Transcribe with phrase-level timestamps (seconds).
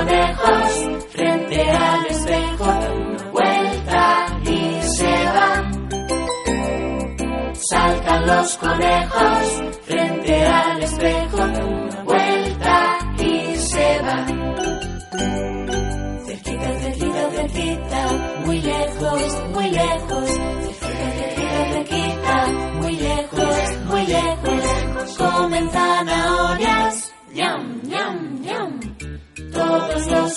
[0.00, 5.88] Conejos frente al espejo, una vuelta y se van.
[7.54, 9.69] Saltan los conejos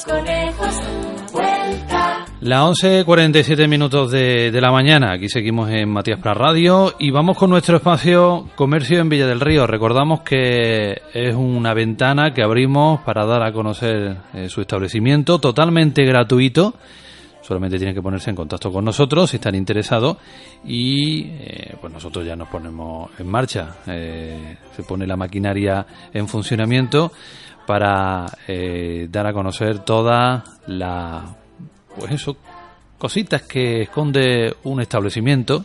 [0.07, 0.81] los conejos
[1.31, 2.25] vuelta.
[2.41, 7.49] La 11.47 minutos de, la mañana, aquí seguimos en Matías Pras Radio y vamos con
[7.49, 9.65] nuestro espacio Comercio en Villa del Río.
[9.65, 16.03] Recordamos que es una ventana que abrimos para dar a conocer eh, su establecimiento totalmente
[16.03, 16.73] gratuito.
[17.41, 20.17] Solamente tienen que ponerse en contacto con nosotros si están interesados
[20.63, 23.77] y eh, pues nosotros ya nos ponemos en marcha.
[23.87, 27.11] Eh, se pone la maquinaria en funcionamiento
[27.65, 31.35] para eh, dar a conocer toda la
[31.97, 32.25] pues
[32.97, 35.63] cositas que esconde un establecimiento.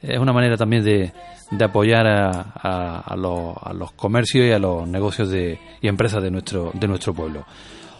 [0.00, 1.12] Es una manera también de,
[1.50, 5.88] de apoyar a, a- a los, a los comercios y a los negocios de, y
[5.88, 7.44] empresas de nuestro, de nuestro pueblo.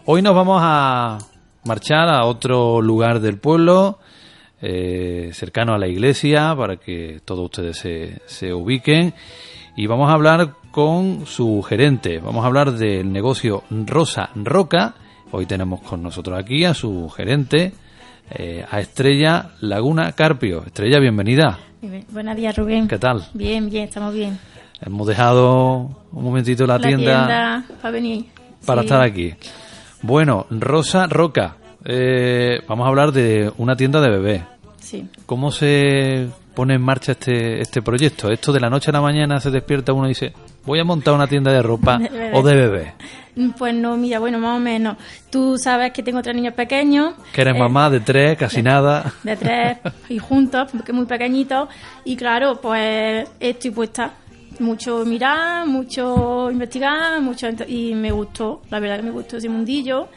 [0.07, 1.19] Hoy nos vamos a
[1.65, 4.01] marchar a otro lugar del pueblo,
[4.61, 9.15] eh, cercano a la iglesia, para que todos ustedes se, se ubiquen.
[9.77, 12.19] Y vamos a hablar con su gerente.
[12.19, 14.95] Vamos a hablar del negocio Rosa Roca.
[15.31, 17.73] Hoy tenemos con nosotros aquí a su gerente,
[18.31, 20.63] eh, a Estrella Laguna Carpio.
[20.67, 21.59] Estrella, bienvenida.
[21.81, 22.87] Bien, Buenos días, Rubén.
[22.87, 23.25] ¿Qué tal?
[23.35, 24.39] Bien, bien, estamos bien.
[24.81, 28.27] Hemos dejado un momentito la, tienda, para venir.
[28.67, 28.87] para Sí.
[28.87, 29.35] estar aquí.
[30.03, 31.57] Bueno, Rosa Roca.
[31.85, 34.45] eh, vamos a hablar de una tienda de bebé.
[34.79, 35.09] Sí.
[35.27, 38.31] ¿Cómo se pone en marcha este, este proyecto?
[38.31, 40.33] Esto de la noche a la mañana se despierta uno y dice,
[40.65, 42.95] voy a montar una tienda de ropa De o de bebé.
[43.37, 44.97] Mm, Pues no, mira, bueno, más o menos.
[45.31, 47.15] Tú sabes que tengo tres niños pequeños.
[47.33, 49.13] Que eres eh, mamá de tres, casi nada.
[49.23, 51.69] De tres y juntos, porque muy pequeñitos.
[52.05, 54.13] Y claro, pues estoy puesta.
[54.59, 60.09] Mucho mirar, mucho investigar, mucho y me gustó, la verdad que me gustó ese mundillo.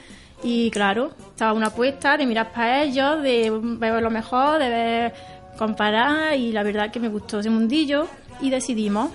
[0.43, 5.13] Y claro, estaba una apuesta de mirar para ellos, de ver lo mejor, de ver,
[5.57, 8.07] comparar, y la verdad que me gustó ese mundillo.
[8.41, 9.11] Y decidimos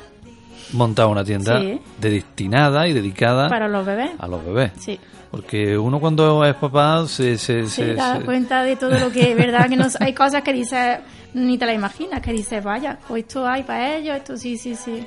[0.72, 1.80] Montar una tienda Sí.
[2.00, 4.10] destinada y dedicada para los bebés.
[4.18, 4.72] a los bebés.
[4.78, 4.98] Sí.
[5.30, 7.38] Porque uno cuando es papá se...
[7.38, 10.12] se, se se- da se- cuenta de todo lo que es verdad que no, hay
[10.14, 10.98] cosas que dices
[11.34, 14.74] ni te la imaginas que dices vaya pues esto hay para ellos esto sí sí
[14.74, 15.06] sí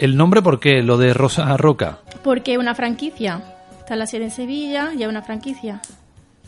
[0.00, 0.82] ¿El nombre por qué?
[0.82, 1.98] Lo de Rosa Roca.
[2.24, 3.40] porque es una franquicia
[3.78, 5.80] está la sede en Sevilla y es una franquicia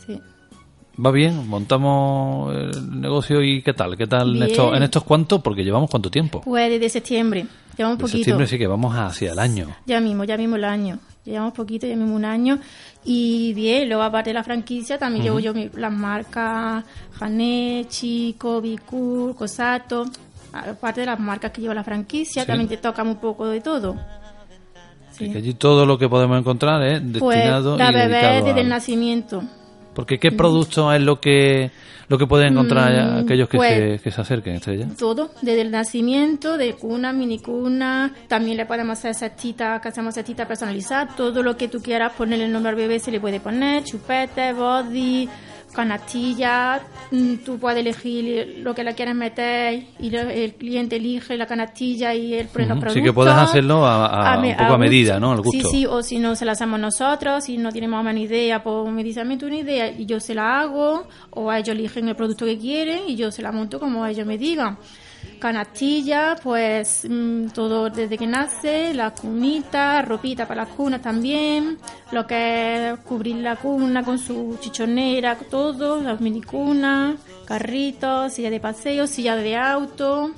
[0.05, 0.19] sí
[0.95, 3.97] Va bien, montamos el negocio y ¿qué tal?
[3.97, 5.41] ¿Qué tal en estos, en estos cuántos?
[5.41, 6.41] Porque llevamos cuánto tiempo.
[6.41, 9.75] pues desde septiembre llevamos De poquito septiembre sí que vamos hacia el año.
[9.87, 12.59] ya mismo ya mismo el año llevamos poquito ya mismo un año
[13.03, 16.83] y bien luego aparte de la franquicia también llevo yo mi- las marcas
[17.17, 20.05] Jané, Chico, Bicur, Cosato
[20.51, 22.47] aparte de las marcas que lleva la franquicia Sí.
[22.47, 23.95] también te toca un poco de todo
[25.17, 25.31] Sí.
[25.31, 28.59] Que allí todo lo que podemos encontrar es Pues destinado da y bebé dedicado desde
[28.59, 29.43] a- el nacimiento.
[29.93, 31.71] Porque ¿qué producto es lo que
[32.09, 34.87] lo que pueden encontrar Mm, aquellos que, pues- se, que se acerquen, Estrella?
[34.99, 38.13] Todo, desde el nacimiento, de cuna, mini cuna.
[38.27, 41.15] También le podemos hacer cestitas, que hacemos cestitas personalizadas.
[41.15, 43.83] Todo lo que tú quieras ponerle el nombre al bebé se le puede poner.
[43.85, 45.29] Chupete, body,
[45.73, 46.81] canastilla.
[47.11, 52.13] Mm, Tú puedes elegir lo que le quieras meter y el cliente elige la canastilla
[52.13, 52.93] y él pone los productos.
[52.93, 55.19] sí que puedes hacerlo a- un poco a medida.
[55.19, 55.31] ¿no?
[55.33, 55.69] Al gusto.
[55.69, 58.21] Sí, sí, o si no se la hacemos nosotros, si no tiene más o menos
[58.23, 61.51] idea, pues me dice a mí tú una idea y yo se la hago, o
[61.51, 64.77] ellos eligen el producto que quieren y yo se la monto como ellos me digan.
[65.43, 71.79] Canastilla, pues mm, todo desde que nace, la cunita, ropita para las cunas también,
[72.13, 78.61] lo que es cubrir la cuna con su chichonera, todo, las minicunas, carritos, silla de
[78.61, 80.31] paseo, silla de auto,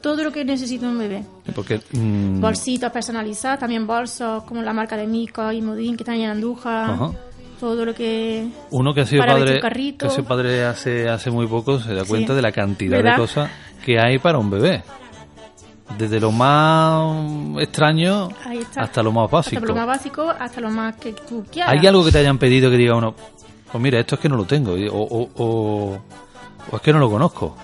[0.00, 1.24] todo lo que necesita un bebé.
[1.54, 6.16] Porque mm, Bolsitas personalizadas, también bolsos como la marca de Mico y Modín que están
[6.16, 6.90] en Andújar.
[6.90, 7.12] Ajá.
[7.60, 8.48] Todo lo que...
[8.70, 9.60] uno que ha sido padre,
[9.98, 12.10] que ha sido padre hace hace muy poco se da Sí.
[12.10, 13.50] cuenta de la cantidad de cosas
[13.84, 14.82] que hay para un bebé.
[15.96, 18.28] Desde lo más extraño
[18.76, 19.56] hasta lo más básico.
[19.58, 21.72] Hasta lo más básico, hasta lo más que tú quieras.
[21.72, 23.14] ¿Hay algo que te hayan pedido que diga uno,
[23.72, 25.98] pues mira, esto es que no lo tengo, o, o-
[26.70, 27.56] o es que no lo conozco?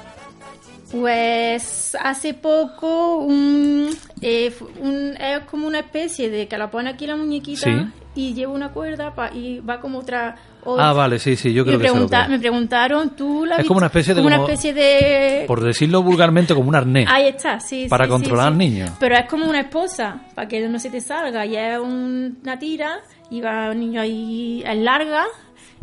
[1.00, 3.90] Pues hace poco un,
[4.22, 7.86] eh, un- es como una especie de que la pone aquí la muñequita Sí.
[8.14, 10.36] y lleva una cuerda pa- y va como otra...
[10.64, 13.10] o- Ah, vale, sí, sí, yo creo me, que sé lo que pregunta- me preguntaron,
[13.16, 15.44] ¿tú la Es como una especie de Como una especie de...
[15.46, 17.06] Por decirlo vulgarmente, como un arnés.
[17.10, 17.86] Ahí está, sí.
[17.88, 18.58] Para sí, controlar sí, al sí.
[18.58, 18.86] niño.
[19.00, 21.44] Pero es como una esposa, para que no se te salga.
[21.44, 23.00] Y es un- una tira,
[23.30, 25.24] y va el niño ahí, es larga.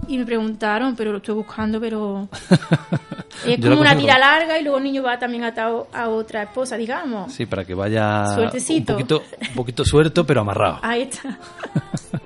[0.08, 2.28] Y me preguntaron, pero lo estoy buscando, pero.
[3.45, 6.77] es como una tira larga y luego el niño va también atado a otra esposa,
[6.77, 7.31] digamos.
[7.33, 8.93] Sí, para que vaya un Suertecito.
[8.93, 10.79] poquito, un poquito suelto, pero amarrado.
[10.83, 11.38] Ahí está.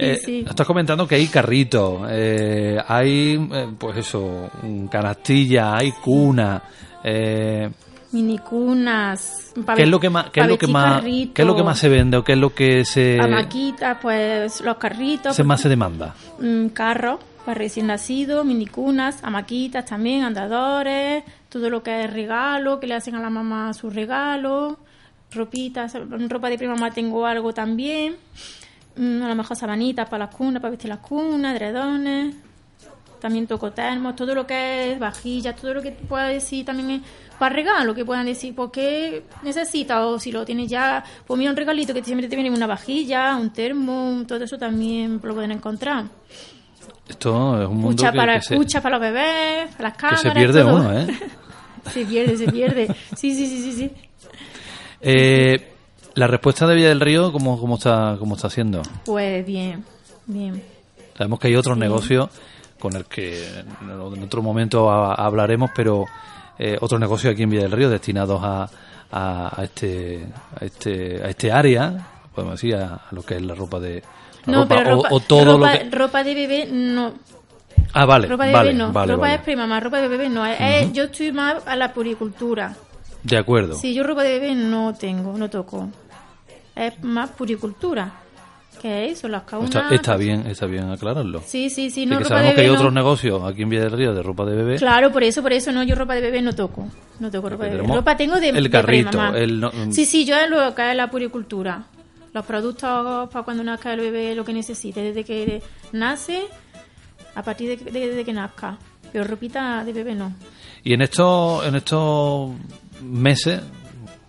[0.00, 0.44] Eh, sí.
[0.48, 6.62] Estás comentando que hay carritos, eh, hay, eh, pues eso, un canastilla, hay cuna.
[7.02, 7.68] Eh,
[8.12, 9.52] Minicunas.
[9.74, 11.78] ¿Qué es lo que más, qué es lo que más, qué es lo que más
[11.78, 15.34] se vende o qué es lo que se, Hamaquitas, pues los carritos.
[15.34, 16.14] se más se demanda?
[16.38, 17.18] mm, carros
[17.48, 23.14] para recién nacidos, minicunas, hamaquitas también, andadores, todo lo que es regalo, que le hacen
[23.14, 24.76] a la mamá su regalo,
[25.30, 25.94] ropitas,
[26.28, 28.16] ropa de prima mamá tengo algo también,
[28.96, 32.34] mm, a lo mejor sabanitas para las cunas, para vestir las cunas, dredones,
[33.18, 37.02] también toco termos, todo lo que es vajillas, todo lo que pueda decir también es
[37.38, 40.02] para regalo, que puedan decir, ¿por qué necesitas?
[40.02, 43.36] O si lo tienes ya, pues mira un regalito que siempre te viene una vajilla,
[43.36, 46.04] un termo, todo eso también lo pueden encontrar.
[47.08, 49.98] Esto es un mundo Escucha que, para que se, para los bebés, para las que
[50.00, 50.20] cámaras.
[50.22, 50.76] se pierde todo.
[50.76, 51.06] uno, ¿eh?
[51.92, 52.86] se pierde, se pierde.
[53.16, 53.92] Sí, sí, sí, sí, sí.
[55.00, 55.72] Eh,
[56.14, 58.82] La respuesta de Villa del Río, ¿cómo, cómo, está, cómo está siendo?
[59.04, 59.84] Pues bien,
[60.26, 60.62] bien.
[61.16, 61.80] Sabemos que hay otros Sí.
[61.80, 62.28] negocios
[62.78, 63.44] con el que
[63.82, 66.04] en otro momento ha- hablaremos, pero
[66.58, 68.68] eh, otros negocios aquí en Villa del Río destinados a,
[69.10, 70.26] a, a este,
[70.60, 74.02] a, este, a este área, podemos decir, a, a lo que es la ropa de...
[74.46, 75.96] No, ropa, pero ropa, o, todo ropa, lo que...
[75.96, 77.12] ropa de bebé no.
[77.92, 78.92] Ah, vale, ropa de vale, bebé no.
[78.92, 79.34] vale, ropa vale.
[79.36, 80.44] es prima más, ropa de bebé no.
[80.46, 82.74] Es- yo estoy más a la puricultura.
[83.22, 83.74] De acuerdo.
[83.74, 85.88] Sí, yo ropa de bebé no tengo, no toco.
[86.76, 88.12] Es más puricultura.
[88.80, 89.26] ¿Qué es eso?
[89.28, 89.74] Las caunas.
[89.74, 91.42] Está, está bien, está bien aclararlo.
[91.44, 92.74] Sí, sí, sí, Sí, no, que ropa sabemos de que hay no.
[92.74, 94.76] otros negocios aquí en Villa del Río de ropa de bebé.
[94.76, 96.86] Claro, por eso, por eso no, yo ropa de bebé no toco.
[97.18, 97.88] No toco ropa de bebé.
[97.92, 101.10] Ropa tengo de el de carrito, el no- Sí, sí, yo lo que es la
[101.10, 101.82] puricultura.
[102.32, 106.42] Los productos para cuando nazca el bebé, lo que necesite, desde que nace,
[107.34, 108.76] a partir de, de- de que nazca.
[109.12, 110.32] Pero ropita de bebé no.
[110.84, 112.50] Y en estos, en estos
[113.02, 113.60] meses,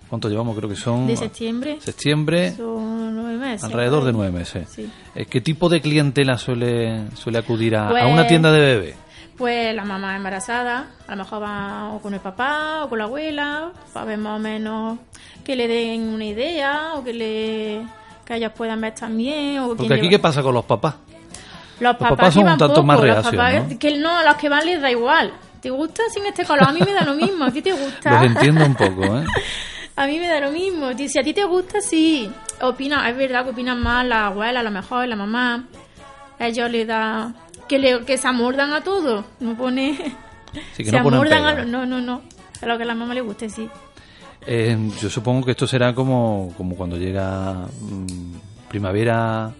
[0.10, 0.56] ¿cuánto llevamos?
[0.56, 1.06] Creo que son...
[1.08, 3.64] De septiembre Septiembre, son nueve meses.
[3.66, 4.70] alrededor de nueve meses.
[4.70, 4.90] Sí.
[5.16, 8.96] Eh, ¿Qué tipo de clientela suele, suele acudir a, a Pues- una tienda de bebé?
[9.38, 13.06] Pues la mamá embarazada, a lo mejor va o con el papá o con la
[13.06, 15.00] abuela, para ver más o menos
[15.50, 17.82] que le den una idea o que le
[18.24, 19.58] que ellas puedan ver también.
[19.58, 20.94] O Porque aquí, lleva- ¿qué pasa con los papás?
[21.80, 23.80] Los papás papás, son un tanto poco, más los reacios, papás- ¿no?
[23.80, 25.34] Que no, a los que van les da igual.
[25.60, 26.68] ¿Te gusta sin este color?
[26.68, 27.46] A mí me da lo mismo.
[27.46, 28.12] ¿A ti te gusta?
[28.12, 29.26] Los entiendo un poco, ¿eh?
[29.96, 30.92] A mí me da lo mismo.
[30.96, 32.32] Si a ti te gusta, sí.
[32.62, 35.64] Opina, es verdad que opinan más la abuela, a lo mejor, la mamá.
[36.38, 37.34] A ellos les da...
[37.68, 39.26] Que, le, que se amordan a todo.
[39.40, 39.98] No pone...
[40.74, 41.66] Sí, que se no amordan a.
[41.66, 42.22] No, no, no.
[42.62, 43.68] A lo que a la mamá le guste, sí.
[44.46, 49.52] Eh, yo supongo que esto será como, como cuando llega mm, primavera,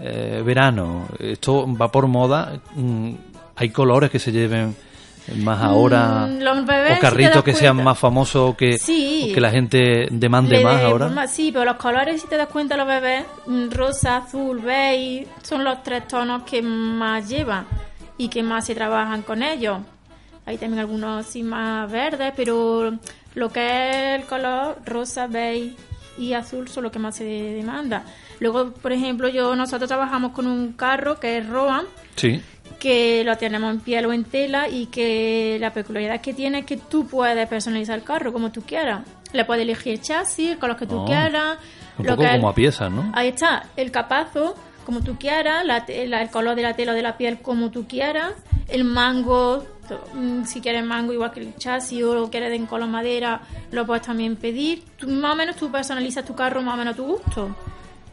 [0.00, 1.06] eh, verano.
[1.18, 2.60] Esto va por moda.
[2.74, 3.12] mm,
[3.56, 4.76] hay colores que se lleven
[5.38, 6.26] más ahora.
[6.28, 9.28] Mm, los bebés, o carritos que sean más famosos o que, Sí.
[9.30, 11.26] o que la gente demande Le más ahora.
[11.26, 13.24] sí, pero los colores, si te das cuenta, los bebés,
[13.70, 17.64] rosa, azul, beige, son los tres tonos que más llevan
[18.18, 19.78] y que más se trabajan con ellos.
[20.46, 22.96] Hay también algunos sí más verdes, pero
[23.34, 25.74] lo que es el color rosa, beige
[26.18, 28.04] y azul son los que más se demanda.
[28.40, 31.84] Luego, por ejemplo, yo nosotros trabajamos con un carro que es Roan,
[32.14, 32.40] Sí.
[32.78, 36.64] que lo tenemos en piel o en tela y que la peculiaridad que tiene es
[36.66, 39.00] que tú puedes personalizar el carro como tú quieras.
[39.32, 41.58] Le puedes elegir el chasis, el color que tú Oh, quieras.
[41.98, 43.10] Un lo poco que como a piezas, ¿no?
[43.14, 46.92] Ahí está, el capazo como tú quieras, la te- la- el color de la tela
[46.92, 48.32] o de la piel como tú quieras,
[48.68, 49.64] el mango,
[50.46, 53.40] si quieres mango igual que el chasis o lo quieres en color madera,
[53.72, 54.82] lo puedes también pedir.
[54.96, 57.54] Tú- más o menos tú personalizas tu carro más o menos a tu gusto.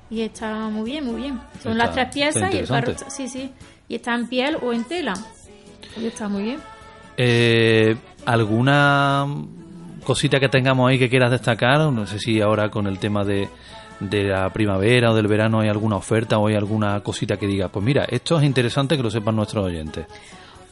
[0.10, 1.40] Y está muy bien, muy bien.
[1.62, 3.52] Son Está- las tres piezas y el carro, está- sí, sí.
[3.88, 5.14] Y está en piel o en tela.
[6.00, 6.60] Y está muy bien.
[7.18, 9.26] Eh, ¿Alguna
[10.04, 11.80] cosita que tengamos ahí que quieras destacar?
[11.92, 13.48] No sé si ahora con el tema de,
[14.00, 17.70] de la primavera o del verano hay alguna oferta o hay alguna cosita que diga,
[17.70, 20.06] pues mira, esto es interesante que lo sepan nuestros oyentes.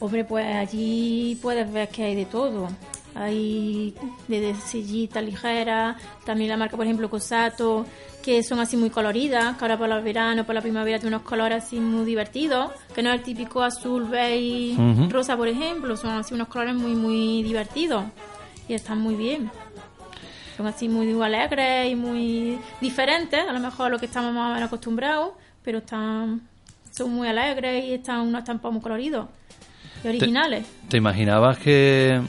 [0.02, 2.68] Hombre, pues allí puedes ver que hay de todo.
[3.14, 3.94] Hay
[4.26, 7.86] desde sillitas ligeras, también la marca, por ejemplo, Cosato,
[8.20, 11.24] que son así muy coloridas, que ahora por el verano, por la primavera tiene unos
[11.24, 15.08] colores así muy divertidos, que no es el típico azul, beige, Ujú.
[15.08, 18.02] rosa, por ejemplo, son así unos colores muy, muy divertidos
[18.66, 19.52] y están muy bien.
[20.56, 24.50] Son así muy alegres y muy diferentes, a lo mejor a lo que estamos más
[24.50, 26.40] o menos acostumbrados, pero están
[26.90, 29.28] son muy alegres y están unos estampados muy coloridos
[30.04, 30.66] y originales.
[30.88, 32.20] ¿Te imaginabas que,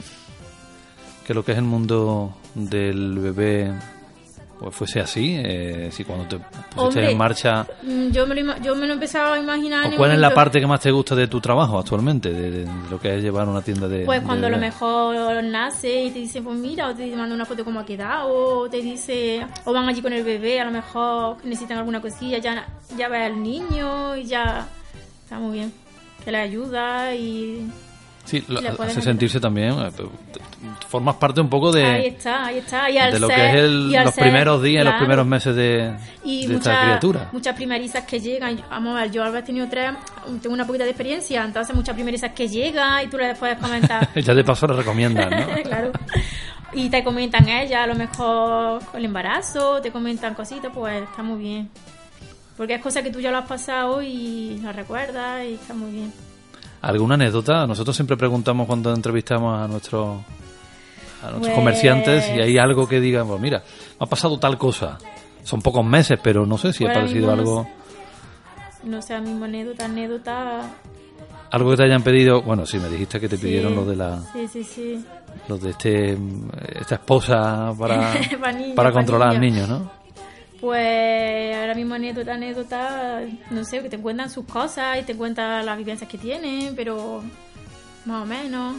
[1.25, 3.73] que lo que es el mundo del bebé
[4.59, 5.35] pues fuese así?
[5.37, 7.67] Eh, si cuando te pusiste Hombre, en marcha...
[7.81, 9.93] Mm, Yo me, lo, yo me lo empezaba a imaginar.
[9.93, 12.31] ¿O cuál es la parte que más te gusta de tu trabajo actualmente?
[12.31, 14.05] De, de lo que es llevar una tienda de...
[14.05, 17.35] Pues de cuando a lo mejor nace y te dice, pues mira, o te manda
[17.35, 20.65] una foto cómo ha quedado, o te dice, o van allí con el bebé, a
[20.65, 22.65] lo mejor necesitan alguna cosilla, ya,
[22.95, 24.65] ya ve al niño y ya
[25.23, 25.82] está muy bien.
[26.23, 27.69] Que le ayuda y
[28.25, 28.41] Sí,
[28.79, 29.71] hace sentirse también...
[29.81, 29.91] eh,
[30.87, 31.83] Formas parte un poco de...
[31.83, 32.89] ahí está, ahí está.
[32.89, 34.93] Y al de lo ser- que es el- y al los ser- primeros días, los
[34.95, 35.93] primeros meses de,
[36.23, 37.29] y de esta muchas, criatura.
[37.33, 38.61] muchas primerizas que llegan.
[38.69, 39.91] Vamos a ver, yo haber tenido tres,
[40.41, 44.07] tengo una poquita de experiencia, entonces muchas primerizas que llegan y tú les puedes comentar.
[44.15, 45.47] ya de paso le recomiendan, ¿no?
[45.63, 45.91] claro.
[46.71, 51.39] Y te comentan ellas, a lo mejor el embarazo, te comentan cositas, pues está muy
[51.41, 51.69] bien.
[52.57, 55.91] Porque es cosa que tú ya lo has pasado y la recuerdas y está muy
[55.91, 56.13] bien.
[56.81, 57.65] ¿Alguna anécdota?
[57.65, 60.17] Nosotros siempre preguntamos cuando entrevistamos a nuestros
[61.21, 63.59] a nuestros Pues- comerciantes si hay algo que digan, pues mira,
[63.99, 64.97] me ha pasado tal cosa.
[65.43, 67.67] Son pocos meses, pero no sé si ha Ahora parecido no algo
[68.83, 70.61] No sé, mismo anécdota, anécdota.
[71.51, 72.41] algo que te hayan pedido.
[72.41, 75.05] Bueno, sí, me dijiste que te pidieron lo de la Sí, sí, sí.
[75.47, 76.17] lo de este
[76.79, 78.13] esta esposa para
[78.53, 79.67] niños, para pa' controlar al niños.
[79.69, 80.02] niño, ¿no?
[80.63, 85.65] Pues ahora mismo anécdota, anécdota, no sé, que te cuentan sus cosas y te cuentan
[85.65, 87.21] las vivencias que tienen, pero
[88.05, 88.77] más o menos.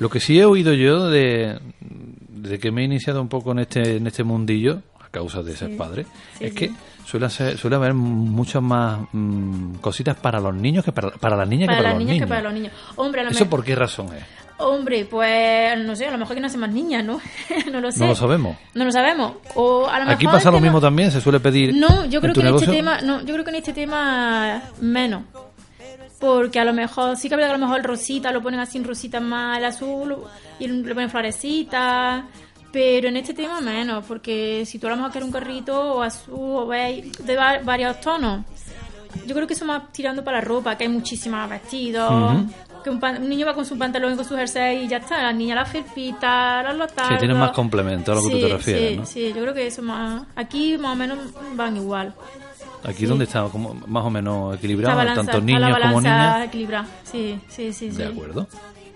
[0.00, 3.60] Lo que sí he oído yo de, de que me he iniciado un poco en
[3.60, 5.76] este, en este mundillo, a causa de ser Sí.
[5.76, 6.06] padre,
[6.38, 6.56] Sí, es sí.
[6.58, 6.70] que
[7.06, 11.46] suele, ser- suele haber muchas más mm, cositas para los niños que para, para las
[11.48, 12.26] niñas Para que para las los niñas niños.
[12.26, 12.72] que para los niños.
[12.96, 14.24] Hombre, a lo ¿Eso mejor- por qué razón es?
[14.64, 17.20] Hombre, pues no sé, a lo mejor que nacen más niñas, ¿no?
[17.72, 18.00] no lo sé.
[18.00, 18.56] No lo sabemos.
[18.74, 19.32] No lo sabemos.
[19.54, 22.20] O a lo mejor Aquí pasa lo tema- mismo también, se suele pedir No, yo
[22.20, 25.22] creo que en este tema, no, yo creo que en este tema menos.
[26.20, 28.60] Porque a lo mejor, sí que habría que a lo mejor el rosita lo ponen
[28.60, 30.16] así en rosita más el azul
[30.60, 32.22] y le ponen florecitas.
[32.72, 36.02] Pero en este tema menos, porque si tú a lo mejor quieres un carrito o
[36.02, 38.44] azul o beige de va- varios tonos,
[39.26, 42.10] yo creo que eso más tirando para la ropa, que hay muchísimas vestidos.
[42.82, 44.96] Que un, pan- un niño va con su pantalón y con su jersey y ya
[44.98, 45.22] está.
[45.22, 47.12] La niña la felpita, los lotardos.
[47.12, 49.06] Sí, tienen más complemento a lo que tú Sí, te refieres, sí, ¿no?
[49.06, 50.24] Sí, yo creo que eso más.
[50.34, 51.18] Aquí más o menos
[51.54, 52.14] van igual.
[52.84, 56.44] Aquí donde está como más o menos equilibrado, balanza- tanto niños la como niñas.
[56.46, 56.86] equilibrada.
[57.04, 57.90] Sí, sí, sí.
[57.92, 57.96] sí.
[57.96, 58.48] De acuerdo.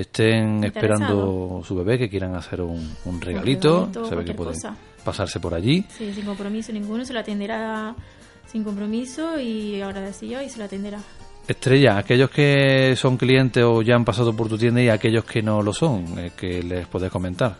[0.00, 3.86] estén esperando su bebé, que quieran hacer un, un regalito.
[3.86, 4.76] regalito, Sabe que pueden cosa.
[5.04, 5.84] pasarse por allí.
[5.88, 7.94] Sí, sin compromiso ninguno, se lo atenderá
[8.46, 10.98] sin compromiso y agradecido y se lo atenderá.
[11.46, 15.42] Estrella, aquellos que son clientes o ya han pasado por tu tienda y aquellos que
[15.42, 17.56] no lo son, eh, que les puedes comentar.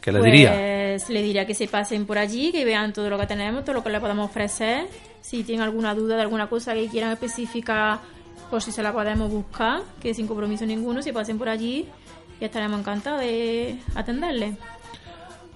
[0.00, 0.96] ¿Qué les pues, diría?
[1.08, 3.84] le diría que se pasen por allí, que vean todo lo que tenemos, todo lo
[3.84, 4.86] que le podemos ofrecer.
[5.20, 8.00] Si tienen alguna duda de alguna cosa que quieran específica,
[8.50, 11.86] por si se la podemos buscar, que sin compromiso ninguno, se pasen por allí
[12.40, 14.54] y estaremos encantados de atenderles.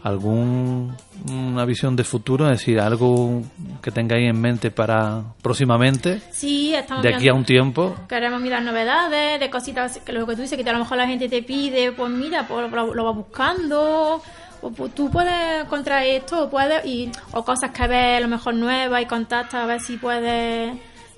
[0.03, 0.95] algún
[1.31, 3.43] una visión de futuro, es decir, algo
[3.81, 7.95] que tengáis en mente para próximamente, Sí, estamos de aquí a un tiempo.
[8.09, 11.07] Queremos mirar novedades, de cositas, que lo que tú dices, que a lo mejor la
[11.07, 14.21] gente te pide, pues mira, pues lo, lo vas buscando,
[14.61, 18.55] o tú puedes encontrar esto, o puedes, y, o cosas que ves a lo mejor
[18.55, 20.73] nuevas y contactas a ver si puedes,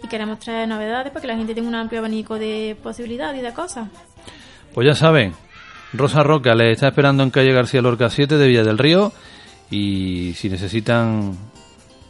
[0.04, 3.42] y queremos traer novedades para que la gente tenga un amplio abanico de posibilidades y
[3.42, 3.88] de cosas.
[4.75, 5.34] Pues ya saben,
[5.94, 9.12] Rosa Roca les está esperando en calle García Lorca 7 de Villa del Río
[9.70, 11.37] y si necesitan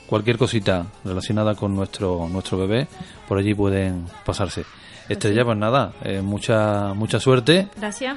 [0.07, 2.89] cualquier cosita relacionada con nuestro nuestro bebé,
[3.29, 4.65] por allí pueden pasarse.
[5.09, 7.69] Estrella, pues nada, eh, mucha mucha suerte.
[7.77, 8.17] Gracias.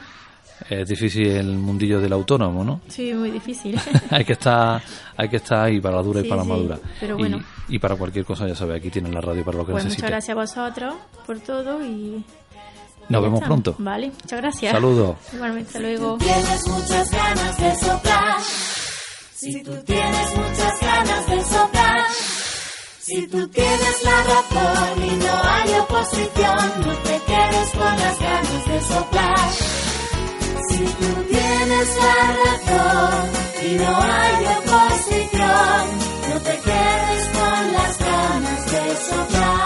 [0.70, 2.82] Es difícil el mundillo del autónomo, ¿no?
[2.88, 3.80] Sí, muy difícil.
[4.10, 4.82] hay que estar
[5.16, 6.80] hay que estar ahí para la dura y Sí, para la sí, madura.
[7.00, 7.44] pero Y- bueno.
[7.70, 9.98] y, para cualquier cosa, ya sabe, aquí tienen la radio para lo que pues muchas
[10.00, 10.10] necesiten.
[10.10, 10.96] gracias a vosotros
[11.26, 12.24] por todo y...
[13.10, 13.48] Nos y vemos está.
[13.48, 13.76] pronto.
[13.78, 14.74] Vale, muchas gracias.
[14.74, 15.16] Saludos.
[15.34, 16.18] Igualmente, hasta luego.
[16.18, 18.36] Tienes muchas ganas de soplar.
[19.34, 22.06] Si tú tienes muchas ganas de soplar.
[23.00, 28.66] Si tú tienes la razón y no hay oposición, no te quedes con las ganas
[28.68, 29.50] de soplar.
[30.70, 33.30] Si tú tienes la razón
[33.66, 35.82] y no hay oposición,
[36.30, 39.57] no te quedes con las ganas de soplar.